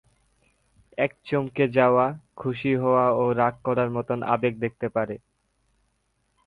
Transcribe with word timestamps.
এটি 0.97 1.17
চমকে 1.27 1.65
যাওয়া, 1.77 2.05
খুশি 2.35 2.71
হওয়া 2.75 3.05
ও 3.13 3.33
রাগ 3.33 3.55
করার 3.63 3.89
মত 3.89 4.09
আবেগ 4.33 4.53
দেখাতে 4.59 4.87
পারে। 4.95 5.15